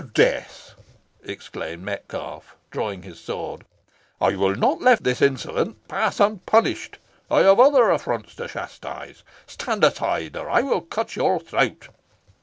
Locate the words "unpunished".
6.19-6.97